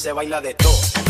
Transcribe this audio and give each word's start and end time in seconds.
se 0.00 0.14
baila 0.14 0.40
de 0.40 0.54
todo. 0.54 1.09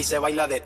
Aquí 0.00 0.08
se 0.08 0.18
baila 0.18 0.46
de 0.48 0.62